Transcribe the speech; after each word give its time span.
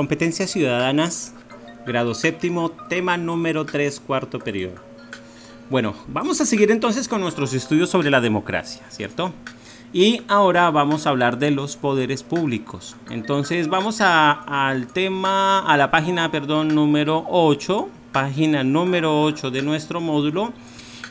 Competencias 0.00 0.50
ciudadanas, 0.50 1.34
grado 1.86 2.14
séptimo, 2.14 2.70
tema 2.88 3.18
número 3.18 3.66
3, 3.66 4.00
cuarto 4.00 4.38
periodo. 4.38 4.76
Bueno, 5.68 5.94
vamos 6.08 6.40
a 6.40 6.46
seguir 6.46 6.70
entonces 6.70 7.06
con 7.06 7.20
nuestros 7.20 7.52
estudios 7.52 7.90
sobre 7.90 8.10
la 8.10 8.22
democracia, 8.22 8.80
¿cierto? 8.88 9.34
Y 9.92 10.22
ahora 10.26 10.70
vamos 10.70 11.06
a 11.06 11.10
hablar 11.10 11.38
de 11.38 11.50
los 11.50 11.76
poderes 11.76 12.22
públicos. 12.22 12.96
Entonces 13.10 13.68
vamos 13.68 14.00
a, 14.00 14.30
al 14.70 14.86
tema, 14.86 15.58
a 15.58 15.76
la 15.76 15.90
página, 15.90 16.30
perdón, 16.30 16.74
número 16.74 17.26
8, 17.28 17.90
página 18.10 18.64
número 18.64 19.22
8 19.22 19.50
de 19.50 19.60
nuestro 19.60 20.00
módulo. 20.00 20.54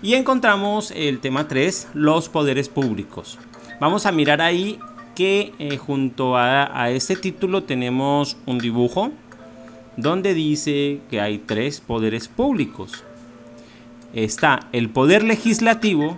Y 0.02 0.16
encontramos 0.16 0.90
el 0.96 1.20
tema 1.20 1.48
3, 1.48 1.90
los 1.94 2.28
poderes 2.28 2.70
públicos. 2.70 3.38
Vamos 3.80 4.08
a 4.08 4.12
mirar 4.12 4.42
ahí 4.42 4.80
que 5.20 5.52
eh, 5.60 5.76
junto 5.76 6.38
a, 6.38 6.82
a 6.82 6.92
este 6.92 7.18
título 7.18 7.64
tenemos 7.64 8.38
un 8.46 8.57
dibujo 8.57 9.12
donde 9.98 10.34
dice 10.34 11.02
que 11.10 11.20
hay 11.20 11.39
tres 11.39 11.82
poderes 11.82 12.30
públicos. 12.30 13.04
Está 14.14 14.70
el 14.71 14.90
poder 14.90 15.26
legislativo, 15.26 16.18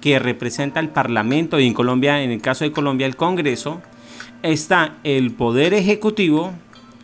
que 0.00 0.18
representa 0.18 0.80
el 0.80 0.88
Parlamento 0.88 1.60
y 1.60 1.68
en 1.68 1.72
Colombia, 1.72 2.20
en 2.20 2.32
el 2.32 2.42
caso 2.42 2.64
de 2.64 2.72
Colombia, 2.72 3.06
el 3.06 3.14
Congreso. 3.14 3.80
Está 4.42 4.96
el 5.04 5.30
poder 5.30 5.72
ejecutivo, 5.72 6.54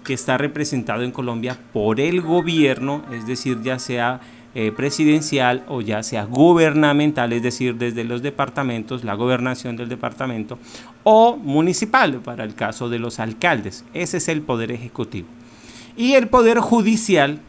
que 0.03 0.15
está 0.15 0.39
representado 0.39 1.05
en 1.05 1.12
Colombia 1.12 1.56
por 1.73 2.01
el 2.01 2.20
gobierno, 2.20 3.05
es 3.12 3.29
decir, 3.29 3.62
ya 3.62 3.79
sea 3.79 4.20
eh, 4.55 4.71
presidencial 4.71 5.65
o 5.67 5.81
ya 5.81 6.03
sea 6.05 6.25
gubernamental, 6.27 7.33
es 7.33 7.43
decir, 7.43 7.75
desde 7.75 8.05
los 8.05 8.23
departamentos, 8.23 9.03
la 9.03 9.15
gobernación 9.15 9.77
del 9.77 9.89
departamento, 9.89 10.59
o 11.03 11.37
municipal, 11.37 12.21
para 12.21 12.45
el 12.45 12.55
caso 12.55 12.89
de 12.89 13.01
los 13.01 13.19
alcaldes. 13.19 13.85
Ese 13.95 14.19
es 14.19 14.29
el 14.29 14.43
poder 14.43 14.71
ejecutivo. 14.71 15.27
Y 15.97 16.12
el 16.12 16.28
poder 16.28 16.61
judicial, 16.61 17.41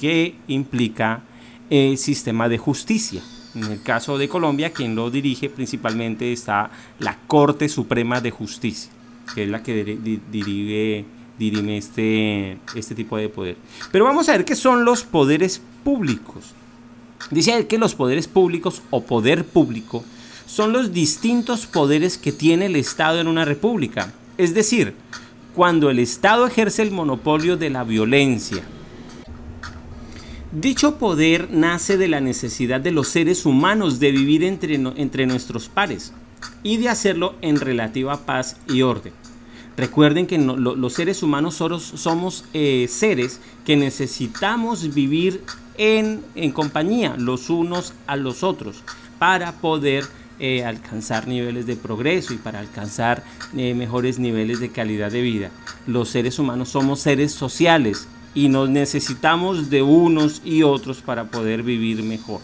que 0.00 0.34
implica 0.48 1.22
el 1.70 1.96
sistema 1.96 2.48
de 2.48 2.58
justicia. 2.58 3.22
En 3.54 3.64
el 3.64 3.82
caso 3.82 4.18
de 4.18 4.28
Colombia, 4.28 4.70
quien 4.70 4.94
lo 4.94 5.10
dirige 5.10 5.48
principalmente 5.48 6.32
está 6.32 6.70
la 6.98 7.16
Corte 7.26 7.68
Suprema 7.68 8.20
de 8.20 8.30
Justicia, 8.30 8.90
que 9.34 9.44
es 9.44 9.48
la 9.48 9.62
que 9.62 9.98
dirige 10.30 11.06
dirime 11.42 11.76
este, 11.76 12.58
este 12.76 12.94
tipo 12.94 13.16
de 13.16 13.28
poder. 13.28 13.56
Pero 13.90 14.04
vamos 14.04 14.28
a 14.28 14.32
ver 14.32 14.44
qué 14.44 14.54
son 14.54 14.84
los 14.84 15.02
poderes 15.02 15.60
públicos. 15.82 16.54
Dice 17.30 17.66
que 17.66 17.78
los 17.78 17.94
poderes 17.94 18.28
públicos 18.28 18.82
o 18.90 19.02
poder 19.02 19.44
público 19.44 20.04
son 20.46 20.72
los 20.72 20.92
distintos 20.92 21.66
poderes 21.66 22.16
que 22.16 22.30
tiene 22.30 22.66
el 22.66 22.76
Estado 22.76 23.20
en 23.20 23.26
una 23.26 23.44
república. 23.44 24.12
Es 24.38 24.54
decir, 24.54 24.94
cuando 25.54 25.90
el 25.90 25.98
Estado 25.98 26.46
ejerce 26.46 26.82
el 26.82 26.92
monopolio 26.92 27.56
de 27.56 27.70
la 27.70 27.82
violencia. 27.82 28.62
Dicho 30.52 30.98
poder 30.98 31.50
nace 31.50 31.96
de 31.96 32.08
la 32.08 32.20
necesidad 32.20 32.80
de 32.80 32.92
los 32.92 33.08
seres 33.08 33.46
humanos 33.46 33.98
de 33.98 34.12
vivir 34.12 34.44
entre, 34.44 34.74
entre 34.74 35.26
nuestros 35.26 35.68
pares 35.68 36.12
y 36.62 36.76
de 36.76 36.88
hacerlo 36.88 37.34
en 37.40 37.58
relativa 37.58 38.26
paz 38.26 38.56
y 38.68 38.82
orden. 38.82 39.21
Recuerden 39.76 40.26
que 40.26 40.38
los 40.38 40.92
seres 40.92 41.22
humanos 41.22 41.54
somos 41.54 42.44
eh, 42.52 42.86
seres 42.88 43.40
que 43.64 43.76
necesitamos 43.76 44.92
vivir 44.94 45.42
en, 45.78 46.22
compañía 46.52 47.14
los 47.16 47.48
unos 47.48 47.94
a 48.06 48.16
los 48.16 48.42
otros 48.42 48.82
para 49.18 49.52
poder 49.52 50.04
eh, 50.38 50.64
alcanzar 50.64 51.26
niveles 51.26 51.66
de 51.66 51.76
progreso 51.76 52.34
y 52.34 52.36
para 52.36 52.58
alcanzar 52.58 53.24
eh, 53.56 53.74
mejores 53.74 54.18
niveles 54.18 54.60
de 54.60 54.70
calidad 54.70 55.10
de 55.10 55.22
vida. 55.22 55.50
Los 55.86 56.10
seres 56.10 56.38
humanos 56.38 56.68
somos 56.68 57.00
seres 57.00 57.32
sociales 57.32 58.08
y 58.34 58.48
nos 58.48 58.68
necesitamos 58.68 59.70
de 59.70 59.82
unos 59.82 60.42
y 60.44 60.62
otros 60.62 61.00
para 61.00 61.24
poder 61.24 61.62
vivir 61.62 62.02
mejor. 62.02 62.40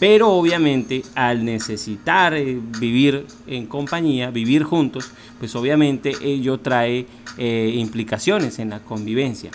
Pero 0.00 0.30
obviamente 0.30 1.02
al 1.14 1.44
necesitar 1.44 2.32
eh, 2.34 2.58
vivir 2.80 3.26
en 3.46 3.66
compañía, 3.66 4.30
vivir 4.30 4.64
juntos, 4.64 5.12
pues 5.38 5.54
obviamente 5.54 6.14
ello 6.22 6.58
trae 6.58 7.06
eh, 7.36 7.72
implicaciones 7.76 8.58
en 8.58 8.70
la 8.70 8.80
convivencia. 8.80 9.50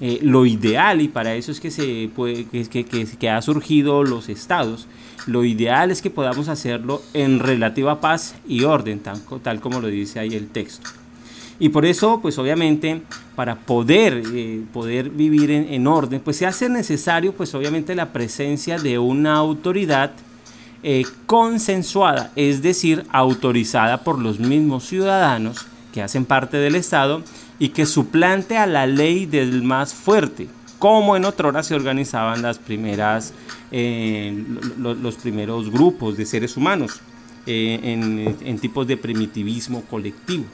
Eh, 0.00 0.18
lo 0.22 0.46
ideal, 0.46 1.02
y 1.02 1.08
para 1.08 1.34
eso 1.34 1.52
es 1.52 1.60
que, 1.60 1.70
se 1.70 2.08
puede, 2.16 2.46
que, 2.46 2.84
que, 2.86 3.28
ha 3.28 3.42
surgido 3.42 4.02
los 4.02 4.30
estados, 4.30 4.88
lo 5.26 5.44
ideal 5.44 5.90
es 5.90 6.00
que 6.00 6.08
podamos 6.08 6.48
hacerlo 6.48 7.02
en 7.12 7.38
relativa 7.38 8.00
paz 8.00 8.34
y 8.48 8.64
orden, 8.64 9.02
tal 9.42 9.60
como 9.60 9.80
lo 9.82 9.88
dice 9.88 10.18
ahí 10.18 10.34
el 10.34 10.48
texto. 10.48 10.88
Y 11.58 11.68
por 11.68 11.84
eso, 11.84 12.20
pues 12.22 12.38
obviamente, 12.38 13.02
para 13.40 13.56
poder, 13.56 14.22
eh, 14.34 14.60
poder 14.70 15.08
vivir 15.08 15.50
en, 15.50 15.86
orden, 15.86 16.20
pues 16.20 16.36
se 16.36 16.44
hace 16.44 16.68
necesario, 16.68 17.32
pues 17.32 17.54
obviamente, 17.54 17.94
la 17.94 18.12
presencia 18.12 18.76
de 18.78 18.98
una 18.98 19.36
autoridad 19.36 20.12
eh, 20.82 21.06
consensuada, 21.24 22.32
es 22.36 22.60
decir, 22.60 23.06
autorizada 23.10 24.04
por 24.04 24.18
los 24.18 24.40
mismos 24.40 24.84
ciudadanos 24.84 25.64
que 25.90 26.02
hacen 26.02 26.26
parte 26.26 26.58
del 26.58 26.74
Estado 26.74 27.22
y 27.58 27.70
que 27.70 27.86
suplante 27.86 28.58
a 28.58 28.66
la 28.66 28.86
ley 28.86 29.24
del 29.24 29.62
más 29.62 29.94
fuerte, 29.94 30.46
como 30.78 31.16
en 31.16 31.24
otra 31.24 31.48
hora 31.48 31.62
se 31.62 31.74
organizaban 31.74 32.42
las 32.42 32.58
primeras, 32.58 33.32
eh, 33.70 34.44
los 34.76 35.14
primeros 35.14 35.70
grupos 35.70 36.18
de 36.18 36.26
seres 36.26 36.58
humanos 36.58 37.00
en 37.46 38.58
tipos 38.60 38.86
de 38.86 38.98
primitivismo 38.98 39.80
colectivo. 39.88 40.44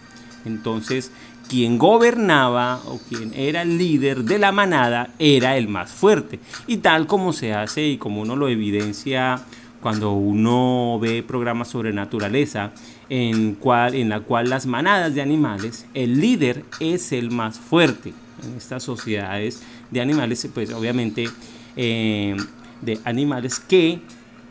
Entonces, 0.47 1.11
quien 1.49 1.79
gobernaba 1.79 2.81
o 2.87 2.99
quien 3.09 3.33
era 3.35 3.63
el 3.63 3.79
líder 3.79 4.25
de 4.25 4.39
la 4.39 4.53
manada 4.53 5.11
era 5.19 5.57
el 5.57 5.69
más 5.69 5.91
fuerte. 5.91 6.41
Y 6.67 6.79
tal 6.79 7.07
como 7.07 7.33
se 7.33 7.53
hace 7.53 7.87
y 7.87 7.99
como 7.99 8.23
uno 8.23 8.37
lo 8.37 8.49
evidencia 8.49 9.43
cuando 9.81 10.13
uno 10.13 10.99
ve 11.01 11.23
programas 11.23 11.69
sobre 11.69 11.93
naturaleza, 11.93 12.73
en, 13.09 13.55
cual, 13.55 13.95
en 13.95 14.09
la 14.09 14.21
cual 14.21 14.51
las 14.51 14.67
manadas 14.67 15.15
de 15.15 15.23
animales, 15.23 15.87
el 15.95 16.21
líder 16.21 16.65
es 16.81 17.13
el 17.13 17.31
más 17.31 17.59
fuerte. 17.59 18.13
En 18.43 18.57
estas 18.57 18.83
sociedades 18.83 19.63
de 19.91 20.01
animales, 20.01 20.49
pues 20.53 20.73
obviamente 20.73 21.29
eh, 21.77 22.37
de 22.83 22.99
animales 23.05 23.61
que 23.61 24.01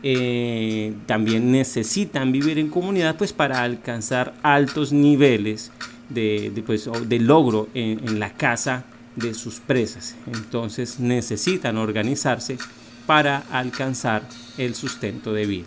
eh, 0.02 0.94
también 1.06 1.50
necesitan 1.50 2.32
vivir 2.32 2.58
en 2.58 2.68
comunidad 2.68 3.16
pues 3.16 3.32
para 3.32 3.62
alcanzar 3.62 4.34
altos 4.42 4.92
niveles 4.92 5.72
de, 6.08 6.62
pues, 6.64 6.88
de 7.06 7.18
logro 7.18 7.68
en, 7.74 8.18
la 8.18 8.32
casa 8.32 8.84
de 9.16 9.34
sus 9.34 9.60
presas. 9.60 10.16
Entonces 10.26 11.00
necesitan 11.00 11.76
organizarse 11.76 12.58
para 13.06 13.38
alcanzar 13.50 14.22
el 14.58 14.74
sustento 14.74 15.32
de 15.32 15.46
vida. 15.46 15.66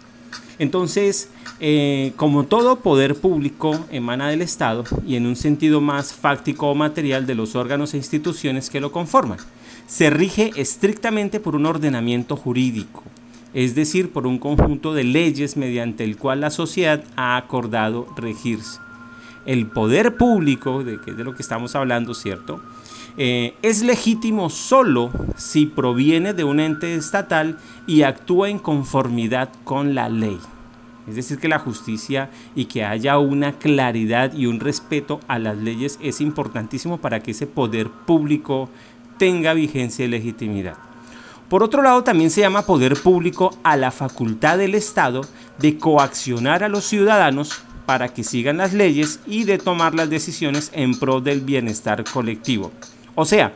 Entonces, 0.60 1.30
eh, 1.62 2.12
como 2.18 2.46
todo 2.46 2.82
poder 2.82 3.16
público 3.16 3.86
emana 3.92 4.30
del 4.30 4.42
Estado 4.42 4.84
y 5.08 5.16
en 5.16 5.26
un 5.26 5.38
sentido 5.38 5.80
más 5.80 6.14
fáctico 6.14 6.68
o 6.70 6.76
material 6.76 7.26
de 7.26 7.36
los 7.36 7.56
órganos 7.56 7.94
e 7.94 7.98
instituciones 7.98 8.70
que 8.70 8.82
lo 8.82 8.92
conforman, 8.92 9.40
se 9.88 10.10
rige 10.10 10.52
estrictamente 10.56 11.40
por 11.40 11.56
un 11.56 11.66
ordenamiento 11.66 12.36
jurídico, 12.36 13.04
es 13.54 13.76
decir, 13.76 14.12
por 14.12 14.28
un 14.28 14.38
conjunto 14.38 14.94
de 14.94 15.04
leyes 15.04 15.58
mediante 15.58 16.04
el 16.04 16.18
cual 16.18 16.42
la 16.42 16.50
sociedad 16.50 17.04
ha 17.16 17.38
acordado 17.38 18.08
regirse. 18.16 18.80
El 19.46 19.68
poder 19.68 20.18
público, 20.18 20.84
de 20.84 21.00
que 21.00 21.14
de 21.14 21.24
lo 21.24 21.34
que 21.34 21.42
estamos 21.42 21.76
hablando, 21.76 22.14
¿cierto? 22.14 22.62
Eh, 23.18 23.56
es 23.62 23.82
legítimo 23.82 24.50
solo 24.50 25.12
si 25.36 25.66
proviene 25.66 26.34
de 26.34 26.44
un 26.44 26.60
ente 26.60 26.96
estatal 26.96 27.58
y 27.88 28.04
actúa 28.04 28.50
en 28.50 28.60
conformidad 28.60 29.50
con 29.64 29.96
la 29.96 30.10
ley. 30.10 30.38
Es 31.08 31.16
decir, 31.16 31.40
que 31.40 31.48
la 31.48 31.58
justicia 31.58 32.30
y 32.56 32.66
que 32.66 32.86
haya 32.86 33.18
una 33.18 33.54
claridad 33.54 34.32
y 34.34 34.46
un 34.46 34.60
respeto 34.60 35.20
a 35.28 35.40
las 35.40 35.58
leyes 35.58 35.98
es 36.02 36.22
importantísimo 36.22 37.00
para 37.00 37.22
que 37.22 37.32
ese 37.32 37.48
poder 37.48 37.90
público 37.90 38.70
tenga 39.18 39.54
vigencia 39.54 40.06
y 40.06 40.08
legitimidad. 40.08 40.89
Por 41.50 41.64
otro 41.64 41.82
lado, 41.82 42.04
también 42.04 42.30
se 42.30 42.42
llama 42.42 42.62
poder 42.62 42.96
público 43.02 43.58
a 43.64 43.76
la 43.76 43.90
facultad 43.90 44.60
del 44.60 44.76
Estado 44.76 45.22
de 45.58 45.80
coaccionar 45.80 46.64
a 46.64 46.70
los 46.70 46.86
ciudadanos 46.86 47.64
para 47.88 48.14
que 48.14 48.24
sigan 48.24 48.58
las 48.58 48.74
leyes 48.74 49.20
y 49.26 49.46
de 49.46 49.58
tomar 49.58 49.96
las 49.96 50.12
decisiones 50.12 50.70
en 50.74 51.00
pro 51.00 51.22
del 51.22 51.42
bienestar 51.42 52.04
colectivo. 52.04 52.72
O 53.16 53.26
sea, 53.26 53.56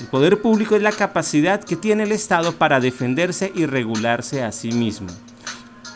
el 0.00 0.06
poder 0.08 0.42
público 0.42 0.74
es 0.74 0.82
la 0.82 0.90
capacidad 0.90 1.62
que 1.62 1.76
tiene 1.76 2.02
el 2.02 2.10
Estado 2.10 2.52
para 2.56 2.80
defenderse 2.80 3.52
y 3.54 3.64
regularse 3.64 4.42
a 4.42 4.50
sí 4.50 4.72
mismo. 4.72 5.08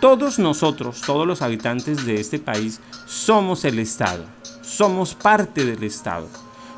Todos 0.00 0.38
nosotros, 0.38 1.00
todos 1.00 1.26
los 1.26 1.42
habitantes 1.42 2.06
de 2.06 2.20
este 2.20 2.38
país, 2.38 2.78
somos 3.06 3.64
el 3.64 3.80
Estado, 3.80 4.24
somos 4.62 5.16
parte 5.16 5.64
del 5.64 5.82
Estado 5.82 6.28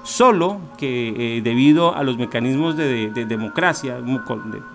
Solo 0.06 0.60
que 0.78 1.38
eh, 1.38 1.42
debido 1.42 1.96
a 1.96 2.04
los 2.04 2.16
mecanismos 2.16 2.76
de, 2.76 3.10
democracia, 3.26 3.98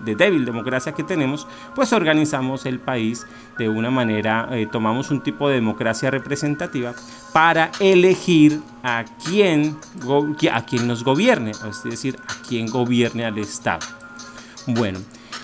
de, 0.04 0.14
débil 0.14 0.44
democracia 0.44 0.92
que 0.92 1.04
tenemos, 1.04 1.46
pues 1.74 1.94
organizamos 1.94 2.66
el 2.66 2.78
país 2.78 3.26
de 3.56 3.66
una 3.70 3.90
manera, 3.90 4.46
eh, 4.52 4.68
tomamos 4.70 5.10
un 5.10 5.22
tipo 5.22 5.48
de 5.48 5.54
democracia 5.54 6.10
representativa 6.10 6.94
para 7.32 7.72
elegir 7.80 8.60
a 8.82 9.06
quién, 9.24 9.78
a 10.52 10.66
quién 10.66 10.86
nos 10.86 11.02
gobierne, 11.02 11.52
es 11.52 11.82
decir, 11.82 12.18
a 12.28 12.46
quién 12.46 12.66
gobierne 12.66 13.24
al 13.24 13.38
Estado. 13.38 13.86
Bueno, 14.66 14.98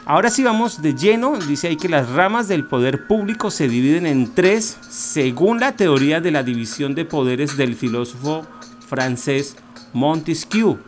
ahora 0.04 0.28
sí 0.28 0.42
vamos 0.42 0.82
de 0.82 0.94
lleno, 0.96 1.38
dice 1.38 1.68
ahí 1.68 1.78
que 1.78 1.88
las 1.88 2.10
ramas 2.10 2.46
del 2.46 2.66
poder 2.66 3.06
público 3.06 3.50
se 3.50 3.68
dividen 3.68 4.04
en 4.04 4.34
tres 4.34 4.76
según 4.82 5.60
la 5.60 5.76
teoría 5.76 6.20
de 6.20 6.30
la 6.30 6.42
división 6.42 6.94
de 6.94 7.06
poderes 7.06 7.56
del 7.56 7.74
filósofo 7.74 8.46
francés 8.86 9.56
Montesquieu, 9.92 10.78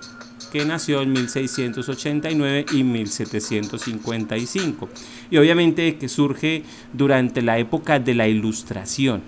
que 0.50 0.64
nació 0.64 1.02
en 1.02 1.12
1689 1.12 2.67
y 2.73 2.85
1755. 2.85 4.88
Y 5.31 5.37
obviamente 5.38 5.97
que 5.97 6.08
surge 6.08 6.64
durante 6.93 7.43
la 7.43 7.58
época 7.58 7.99
de 7.99 8.14
la 8.14 8.29
Ilustración. 8.29 9.23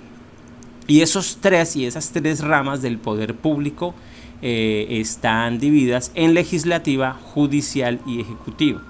Y 0.87 1.01
esos 1.01 1.39
tres 1.41 1.77
y 1.77 1.87
esas 1.87 2.11
tres 2.11 2.41
ramas 2.41 2.83
del 2.83 2.99
poder 2.99 3.35
público 3.35 3.95
eh, 4.43 4.87
están 4.91 5.61
divididas 5.61 6.11
en 6.15 6.35
legislativa, 6.35 7.13
judicial 7.13 8.01
y 8.07 8.21
ejecutiva. 8.21 8.83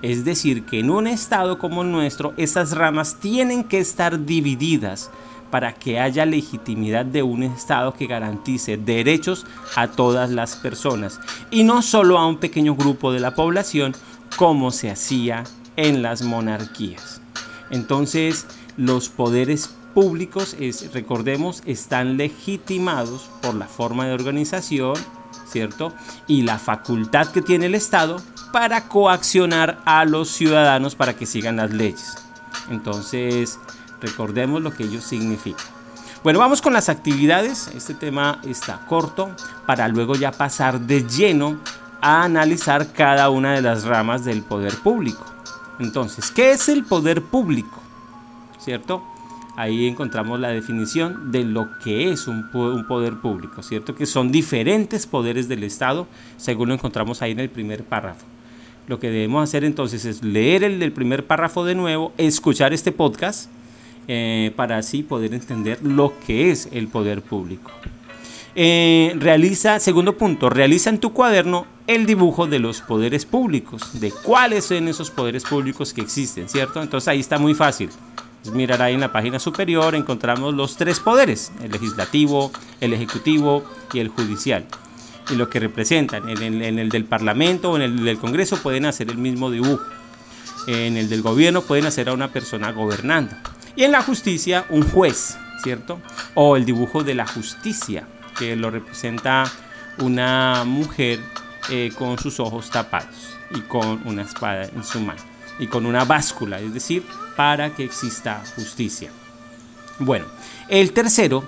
Es 0.00 0.24
decir, 0.24 0.64
que 0.64 0.80
en 0.80 0.90
un 0.90 1.06
estado 1.06 1.58
como 1.58 1.82
el 1.82 1.90
nuestro, 1.90 2.32
esas 2.36 2.72
ramas 2.72 3.20
tienen 3.20 3.64
que 3.64 3.78
estar 3.78 4.24
divididas 4.24 5.10
para 5.50 5.74
que 5.74 6.00
haya 6.00 6.26
legitimidad 6.26 7.04
de 7.04 7.22
un 7.22 7.42
Estado 7.42 7.94
que 7.94 8.06
garantice 8.06 8.76
derechos 8.76 9.46
a 9.74 9.88
todas 9.88 10.30
las 10.30 10.56
personas 10.56 11.20
y 11.50 11.62
no 11.62 11.82
solo 11.82 12.18
a 12.18 12.26
un 12.26 12.38
pequeño 12.38 12.74
grupo 12.74 13.12
de 13.12 13.20
la 13.20 13.34
población 13.34 13.94
como 14.36 14.70
se 14.70 14.90
hacía 14.90 15.44
en 15.76 16.02
las 16.02 16.22
monarquías. 16.22 17.20
Entonces, 17.70 18.46
los 18.76 19.08
poderes 19.08 19.70
públicos, 19.94 20.56
recordemos, 20.92 21.62
están 21.64 22.16
legitimados 22.16 23.30
por 23.42 23.54
la 23.54 23.66
forma 23.66 24.06
de 24.06 24.12
organización, 24.12 24.94
¿cierto? 25.48 25.92
Y 26.26 26.42
la 26.42 26.58
facultad 26.58 27.28
que 27.28 27.42
tiene 27.42 27.66
el 27.66 27.74
Estado 27.74 28.20
para 28.52 28.88
coaccionar 28.88 29.80
a 29.84 30.04
los 30.04 30.28
ciudadanos 30.30 30.94
para 30.94 31.16
que 31.16 31.26
sigan 31.26 31.56
las 31.56 31.70
leyes. 31.70 32.16
Entonces, 32.70 33.58
Recordemos 34.00 34.62
lo 34.62 34.72
que 34.72 34.84
ello 34.84 35.00
significa. 35.00 35.62
Bueno, 36.22 36.38
vamos 36.38 36.60
con 36.60 36.72
las 36.72 36.88
actividades. 36.88 37.68
Este 37.74 37.94
tema 37.94 38.40
está 38.44 38.84
corto 38.86 39.30
para 39.66 39.86
luego 39.88 40.16
ya 40.16 40.32
pasar 40.32 40.80
de 40.80 41.06
lleno 41.06 41.58
a 42.00 42.24
analizar 42.24 42.92
cada 42.92 43.30
una 43.30 43.52
de 43.52 43.62
las 43.62 43.84
ramas 43.84 44.24
del 44.24 44.42
poder 44.42 44.74
público. 44.76 45.24
Entonces, 45.78 46.30
¿qué 46.30 46.50
es 46.50 46.68
el 46.68 46.84
poder 46.84 47.22
público? 47.22 47.80
¿Cierto? 48.58 49.02
Ahí 49.56 49.86
encontramos 49.86 50.38
la 50.40 50.48
definición 50.48 51.30
de 51.30 51.44
lo 51.44 51.78
que 51.78 52.10
es 52.10 52.26
un, 52.26 52.50
poder 52.50 53.14
público, 53.14 53.62
¿cierto? 53.62 53.94
Que 53.94 54.04
son 54.04 54.30
diferentes 54.30 55.06
poderes 55.06 55.48
del 55.48 55.64
Estado, 55.64 56.06
según 56.36 56.68
lo 56.68 56.74
encontramos 56.74 57.22
ahí 57.22 57.32
en 57.32 57.40
el 57.40 57.50
primer 57.50 57.84
párrafo. 57.84 58.26
Lo 58.86 58.98
que 59.00 59.10
debemos 59.10 59.42
hacer 59.42 59.64
entonces 59.64 60.04
es 60.04 60.22
leer 60.22 60.62
el 60.62 60.78
del 60.78 60.92
primer 60.92 61.26
párrafo 61.26 61.64
de 61.64 61.74
nuevo, 61.74 62.12
escuchar 62.18 62.72
este 62.72 62.92
podcast 62.92 63.48
eh, 64.08 64.52
para 64.56 64.78
así 64.78 65.02
poder 65.02 65.34
entender 65.34 65.78
lo 65.82 66.12
que 66.26 66.50
es 66.50 66.68
el 66.72 66.88
poder 66.88 67.22
público. 67.22 67.70
Eh, 68.58 69.14
realiza, 69.18 69.78
segundo 69.80 70.16
punto, 70.16 70.48
realiza 70.48 70.88
en 70.88 70.98
tu 70.98 71.12
cuaderno 71.12 71.66
el 71.86 72.06
dibujo 72.06 72.46
de 72.46 72.58
los 72.58 72.80
poderes 72.80 73.26
públicos, 73.26 74.00
de 74.00 74.10
cuáles 74.10 74.64
son 74.64 74.88
esos 74.88 75.10
poderes 75.10 75.44
públicos 75.44 75.92
que 75.92 76.00
existen, 76.00 76.48
¿cierto? 76.48 76.82
Entonces 76.82 77.08
ahí 77.08 77.20
está 77.20 77.38
muy 77.38 77.54
fácil. 77.54 77.90
Mirar 78.52 78.80
ahí 78.80 78.94
en 78.94 79.00
la 79.00 79.12
página 79.12 79.38
superior 79.38 79.94
encontramos 79.94 80.54
los 80.54 80.76
tres 80.76 81.00
poderes, 81.00 81.52
el 81.62 81.70
legislativo, 81.70 82.50
el 82.80 82.94
ejecutivo 82.94 83.64
y 83.92 83.98
el 83.98 84.08
judicial. 84.08 84.64
Y 85.30 85.34
lo 85.34 85.50
que 85.50 85.60
representan, 85.60 86.28
en 86.28 86.42
el, 86.42 86.62
en 86.62 86.78
el 86.78 86.88
del 86.88 87.04
Parlamento 87.04 87.72
o 87.72 87.76
en 87.76 87.82
el 87.82 88.04
del 88.04 88.18
Congreso 88.18 88.56
pueden 88.62 88.86
hacer 88.86 89.10
el 89.10 89.18
mismo 89.18 89.50
dibujo. 89.50 89.82
En 90.66 90.96
el 90.96 91.08
del 91.08 91.22
gobierno 91.22 91.62
pueden 91.62 91.86
hacer 91.86 92.08
a 92.08 92.14
una 92.14 92.28
persona 92.32 92.72
gobernando. 92.72 93.34
Y 93.76 93.84
en 93.84 93.92
la 93.92 94.02
justicia, 94.02 94.64
un 94.70 94.82
juez, 94.88 95.36
¿cierto? 95.62 96.00
O 96.34 96.56
el 96.56 96.64
dibujo 96.64 97.04
de 97.04 97.14
la 97.14 97.26
justicia, 97.26 98.08
que 98.38 98.56
lo 98.56 98.70
representa 98.70 99.44
una 99.98 100.64
mujer 100.64 101.20
eh, 101.70 101.92
con 101.96 102.18
sus 102.18 102.40
ojos 102.40 102.70
tapados 102.70 103.36
y 103.50 103.60
con 103.60 104.00
una 104.06 104.22
espada 104.22 104.64
en 104.64 104.82
su 104.82 105.00
mano 105.00 105.20
y 105.58 105.66
con 105.66 105.86
una 105.86 106.04
báscula, 106.04 106.60
es 106.60 106.72
decir, 106.72 107.04
para 107.36 107.70
que 107.74 107.84
exista 107.84 108.42
justicia. 108.54 109.10
Bueno, 109.98 110.26
el 110.68 110.92
tercero, 110.92 111.44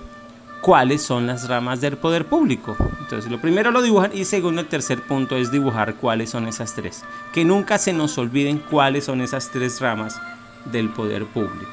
¿cuáles 0.60 1.02
son 1.02 1.26
las 1.26 1.48
ramas 1.48 1.80
del 1.80 1.98
poder 1.98 2.26
público? 2.26 2.76
Entonces, 3.00 3.30
lo 3.30 3.40
primero 3.40 3.70
lo 3.70 3.82
dibujan 3.82 4.12
y 4.14 4.24
segundo, 4.24 4.60
el 4.60 4.68
tercer 4.68 5.02
punto 5.02 5.36
es 5.36 5.50
dibujar 5.50 5.96
cuáles 5.96 6.30
son 6.30 6.46
esas 6.46 6.74
tres. 6.74 7.04
Que 7.32 7.44
nunca 7.44 7.78
se 7.78 7.92
nos 7.92 8.16
olviden 8.16 8.58
cuáles 8.58 9.04
son 9.04 9.20
esas 9.20 9.50
tres 9.50 9.80
ramas 9.80 10.20
del 10.64 10.88
poder 10.90 11.26
público. 11.26 11.70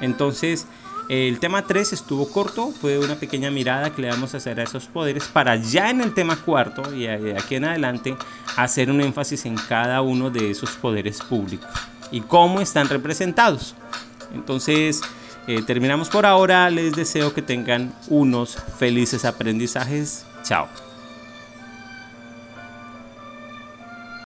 Entonces, 0.00 0.66
el 1.08 1.38
tema 1.38 1.62
3 1.62 1.92
estuvo 1.92 2.28
corto, 2.28 2.72
fue 2.72 2.98
una 2.98 3.14
pequeña 3.14 3.50
mirada 3.50 3.90
que 3.90 4.02
le 4.02 4.08
vamos 4.08 4.34
a 4.34 4.38
hacer 4.38 4.58
a 4.58 4.64
esos 4.64 4.86
poderes 4.86 5.24
para 5.28 5.54
ya 5.56 5.90
en 5.90 6.00
el 6.00 6.14
tema 6.14 6.36
cuarto 6.36 6.94
y 6.94 7.06
aquí 7.06 7.54
en 7.54 7.64
adelante 7.64 8.16
hacer 8.56 8.90
un 8.90 9.00
énfasis 9.00 9.46
en 9.46 9.54
cada 9.54 10.02
uno 10.02 10.30
de 10.30 10.50
esos 10.50 10.70
poderes 10.70 11.22
públicos 11.22 11.70
y 12.10 12.22
cómo 12.22 12.60
están 12.60 12.88
representados. 12.88 13.74
Entonces, 14.34 15.00
eh, 15.46 15.62
terminamos 15.62 16.08
por 16.08 16.26
ahora, 16.26 16.68
les 16.70 16.96
deseo 16.96 17.32
que 17.32 17.42
tengan 17.42 17.94
unos 18.08 18.56
felices 18.78 19.24
aprendizajes. 19.24 20.26
Chao. 20.42 20.85